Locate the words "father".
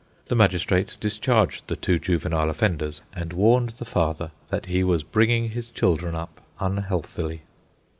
3.85-4.31